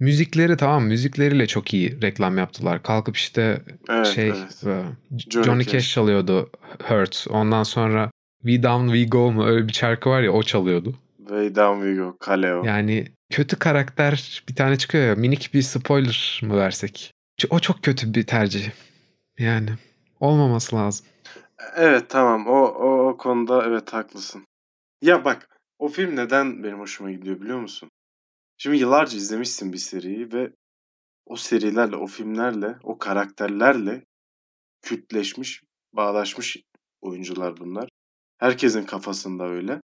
[0.00, 2.82] Müzikleri tamam müzikleriyle çok iyi reklam yaptılar.
[2.82, 4.64] Kalkıp işte Evet, şey evet.
[4.66, 4.82] e,
[5.30, 5.64] Johnny Johnny.
[5.64, 5.92] Cash.
[5.92, 6.50] çalıyordu
[6.88, 7.26] Hurt.
[7.30, 8.10] Ondan sonra
[8.42, 10.94] We Down We Go mu öyle bir şarkı var ya o çalıyordu.
[11.18, 12.64] Way Down We Go, Kaleo.
[12.64, 17.12] Yani kötü karakter bir tane çıkıyor ya minik bir spoiler mı versek?
[17.50, 18.70] O çok kötü bir tercih.
[19.38, 19.70] Yani
[20.20, 21.06] olmaması lazım.
[21.76, 24.46] Evet tamam o, o, o konuda evet haklısın.
[25.02, 27.88] Ya bak o film neden benim hoşuma gidiyor biliyor musun?
[28.58, 30.52] Şimdi yıllarca izlemişsin bir seriyi ve
[31.26, 34.04] o serilerle, o filmlerle, o karakterlerle
[34.82, 36.56] kültleşmiş, bağdaşmış
[37.00, 37.88] oyuncular bunlar.
[38.42, 39.80] Herkesin kafasında öyle.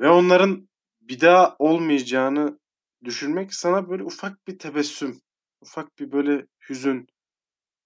[0.00, 0.68] Ve onların
[1.00, 2.58] bir daha olmayacağını
[3.04, 5.20] düşünmek sana böyle ufak bir tebessüm,
[5.60, 7.06] ufak bir böyle hüzün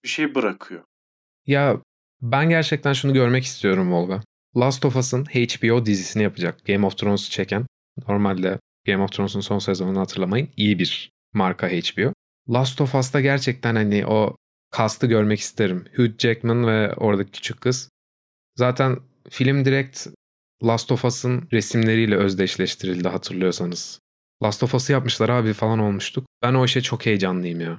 [0.04, 0.84] bir şey bırakıyor.
[1.46, 1.82] Ya
[2.22, 4.22] ben gerçekten şunu görmek istiyorum Volga.
[4.56, 6.64] Last of Us'ın HBO dizisini yapacak.
[6.66, 7.66] Game of Thrones'u çeken.
[8.08, 10.48] Normalde Game of Thrones'un son sezonunu hatırlamayın.
[10.56, 12.12] İyi bir marka HBO.
[12.48, 14.36] Last of Us'ta gerçekten hani o
[14.70, 15.84] kastı görmek isterim.
[15.96, 17.90] Hugh Jackman ve oradaki küçük kız.
[18.56, 20.06] Zaten film direkt
[20.64, 24.00] Last of Us'ın resimleriyle özdeşleştirildi hatırlıyorsanız.
[24.42, 26.26] Last of Us'ı yapmışlar abi falan olmuştuk.
[26.42, 27.78] Ben o işe çok heyecanlıyım ya.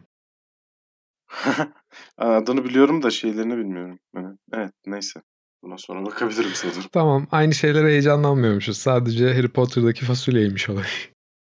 [2.17, 3.99] Adını biliyorum da şeylerini bilmiyorum.
[4.15, 5.21] Evet, evet neyse.
[5.63, 6.83] Buna sonra bakabilirim sanırım.
[6.91, 8.77] Tamam aynı şeylere heyecanlanmıyormuşuz.
[8.77, 10.87] Sadece Harry Potter'daki fasulyeymiş olay.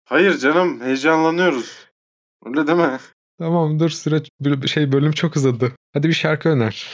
[0.05, 1.89] Hayır canım heyecanlanıyoruz.
[2.47, 2.99] Öyle deme.
[3.39, 4.23] Tamam dur süre
[4.67, 5.73] şey bölüm çok uzadı.
[5.93, 6.91] Hadi bir şarkı öner.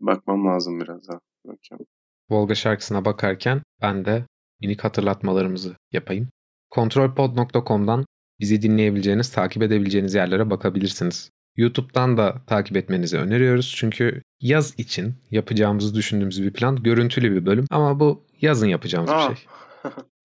[0.00, 1.20] Bakmam lazım biraz daha.
[1.46, 1.86] Bakayım.
[2.30, 4.24] Volga şarkısına bakarken ben de
[4.60, 6.28] minik hatırlatmalarımızı yapayım.
[6.70, 8.06] Kontrolpod.com'dan
[8.40, 11.30] bizi dinleyebileceğiniz, takip edebileceğiniz yerlere bakabilirsiniz.
[11.56, 13.74] YouTube'dan da takip etmenizi öneriyoruz.
[13.76, 17.66] Çünkü yaz için yapacağımızı düşündüğümüz bir plan görüntülü bir bölüm.
[17.70, 19.30] Ama bu yazın yapacağımız Aa.
[19.30, 19.46] bir şey.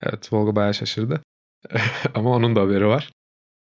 [0.04, 1.22] Evet Volga bayağı şaşırdı.
[2.14, 3.12] Ama onun da haberi var.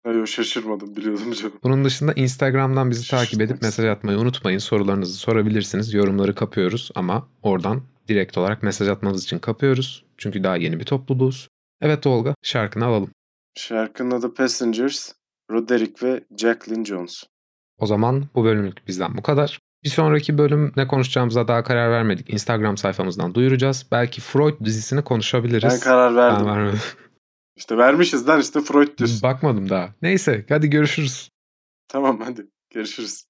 [0.04, 1.54] Hayır şaşırmadım biliyordum canım.
[1.64, 4.60] Bunun dışında Instagram'dan bizi takip edip mesaj atmayı unutmayın.
[4.60, 5.94] Sorularınızı sorabilirsiniz.
[5.94, 10.06] Yorumları kapıyoruz ama oradan direkt olarak mesaj atmanız için kapıyoruz.
[10.18, 11.48] Çünkü daha yeni bir topluluğuz.
[11.82, 13.10] Evet Olga şarkını alalım.
[13.56, 15.12] Şarkının adı Passengers,
[15.52, 17.24] Roderick ve Jacqueline Jones.
[17.78, 19.60] O zaman bu bölümlük bizden bu kadar.
[19.84, 22.34] Bir sonraki bölüm ne konuşacağımıza daha karar vermedik.
[22.34, 23.86] Instagram sayfamızdan duyuracağız.
[23.92, 25.74] Belki Freud dizisini konuşabiliriz.
[25.74, 26.48] Ben karar verdim.
[26.48, 26.80] Ben vermedim.
[27.62, 29.22] İşte vermişiz lan işte Freud diyorsun.
[29.24, 29.96] Bakmadım daha.
[30.02, 31.30] Neyse hadi görüşürüz.
[31.88, 33.24] Tamam hadi görüşürüz.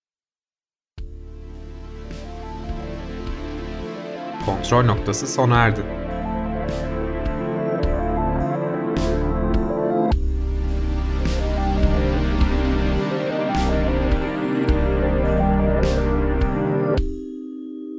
[4.45, 5.81] Kontrol noktası sona erdi.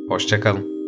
[0.08, 0.81] Hoşçakalın.